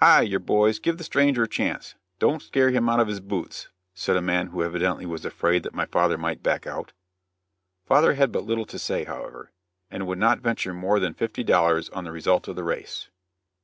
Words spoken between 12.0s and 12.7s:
the result of the